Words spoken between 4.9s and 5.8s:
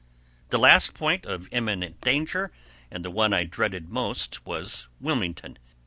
Wilmington.